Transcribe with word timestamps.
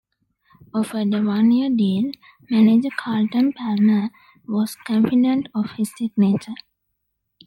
Offered 0.73 1.13
a 1.13 1.21
one-year 1.21 1.69
deal, 1.69 2.11
manager 2.49 2.89
Carlton 2.97 3.53
Palmer 3.53 4.09
was 4.47 4.75
confident 4.75 5.45
of 5.53 5.69
his 5.77 5.93
signature. 5.95 6.55